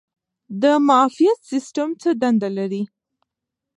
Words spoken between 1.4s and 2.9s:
سیستم څه دنده لري؟